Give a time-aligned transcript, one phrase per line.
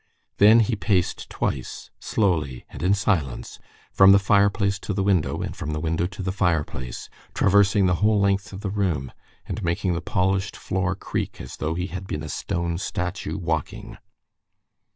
[0.37, 3.59] Then he paced twice, slowly and in silence,
[3.91, 7.93] from the fireplace to the window and from the window to the fireplace, traversing the
[8.01, 9.11] whole length of the room,
[9.45, 13.99] and making the polished floor creak as though he had been a stone statue walking.